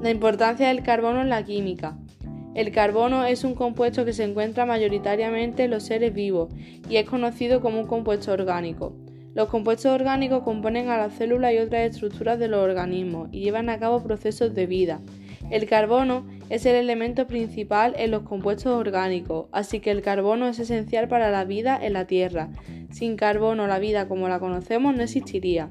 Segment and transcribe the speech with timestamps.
[0.00, 1.98] La importancia del carbono en la química.
[2.54, 6.54] El carbono es un compuesto que se encuentra mayoritariamente en los seres vivos
[6.88, 8.94] y es conocido como un compuesto orgánico.
[9.34, 13.70] Los compuestos orgánicos componen a las células y otras estructuras de los organismos y llevan
[13.70, 15.00] a cabo procesos de vida.
[15.50, 20.60] El carbono es el elemento principal en los compuestos orgánicos, así que el carbono es
[20.60, 22.50] esencial para la vida en la Tierra.
[22.92, 25.70] Sin carbono la vida como la conocemos no existiría.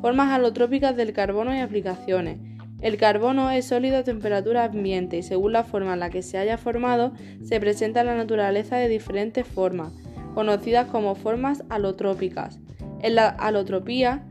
[0.00, 2.38] Formas alotrópicas del carbono y aplicaciones.
[2.82, 6.36] El carbono es sólido a temperatura ambiente y según la forma en la que se
[6.36, 7.12] haya formado,
[7.44, 9.92] se presenta en la naturaleza de diferentes formas,
[10.34, 12.58] conocidas como formas alotrópicas.
[13.00, 14.24] En la alotropía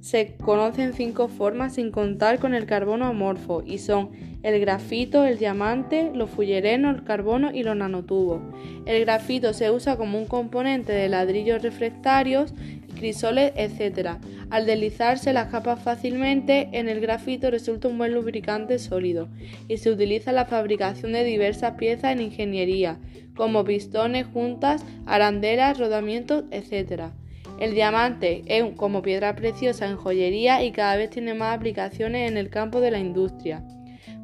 [0.00, 4.10] se conocen cinco formas sin contar con el carbono amorfo y son
[4.42, 8.40] el grafito, el diamante, los fullerenos, el carbono y los nanotubos.
[8.86, 12.54] El grafito se usa como un componente de ladrillos refractarios,
[12.98, 14.18] crisoles, etc.
[14.50, 19.28] Al deslizarse las capas fácilmente, en el grafito resulta un buen lubricante sólido
[19.68, 22.98] y se utiliza en la fabricación de diversas piezas en ingeniería,
[23.34, 27.12] como pistones, juntas, arandelas, rodamientos, etc.
[27.58, 32.36] El diamante es como piedra preciosa en joyería y cada vez tiene más aplicaciones en
[32.36, 33.64] el campo de la industria.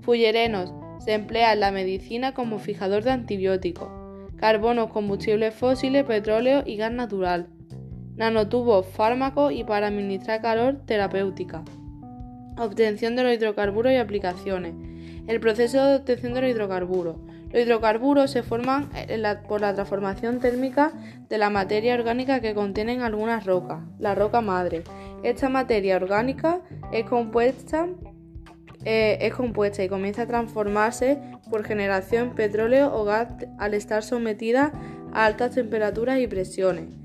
[0.03, 0.73] Fullerenos
[1.05, 3.89] se emplea en la medicina como fijador de antibióticos.
[4.37, 7.49] Carbono, combustibles fósiles, petróleo y gas natural.
[8.17, 11.65] Nanotubos, fármacos y para administrar calor terapéutica.
[12.57, 14.75] Obtención de los hidrocarburos y aplicaciones.
[15.27, 17.17] El proceso de obtención de los hidrocarburos.
[17.53, 18.91] Los hidrocarburos se forman
[19.49, 20.93] por la transformación térmica
[21.29, 24.85] de la materia orgánica que contienen algunas rocas, la roca madre.
[25.23, 26.61] Esta materia orgánica
[26.93, 27.89] es compuesta,
[28.85, 31.19] eh, es compuesta y comienza a transformarse
[31.51, 34.73] por generación en petróleo o gas al estar sometida
[35.13, 37.04] a altas temperaturas y presiones.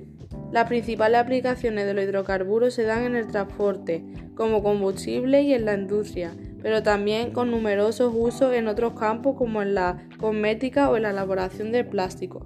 [0.52, 4.04] Las principales aplicaciones de los hidrocarburos se dan en el transporte,
[4.36, 9.62] como combustible y en la industria pero también con numerosos usos en otros campos como
[9.62, 12.46] en la cosmética o en la elaboración de plástico.